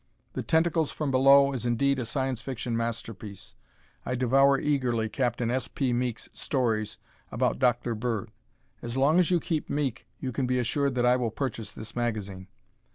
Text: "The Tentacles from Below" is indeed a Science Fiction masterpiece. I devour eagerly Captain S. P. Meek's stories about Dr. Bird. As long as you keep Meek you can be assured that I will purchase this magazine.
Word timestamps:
"The 0.33 0.41
Tentacles 0.41 0.91
from 0.91 1.11
Below" 1.11 1.53
is 1.53 1.63
indeed 1.63 1.99
a 1.99 2.07
Science 2.07 2.41
Fiction 2.41 2.75
masterpiece. 2.75 3.53
I 4.03 4.15
devour 4.15 4.59
eagerly 4.59 5.09
Captain 5.09 5.51
S. 5.51 5.67
P. 5.67 5.93
Meek's 5.93 6.27
stories 6.33 6.97
about 7.31 7.59
Dr. 7.59 7.93
Bird. 7.93 8.31
As 8.81 8.97
long 8.97 9.19
as 9.19 9.29
you 9.29 9.39
keep 9.39 9.69
Meek 9.69 10.07
you 10.19 10.31
can 10.31 10.47
be 10.47 10.57
assured 10.57 10.95
that 10.95 11.05
I 11.05 11.17
will 11.17 11.29
purchase 11.29 11.71
this 11.71 11.95
magazine. 11.95 12.47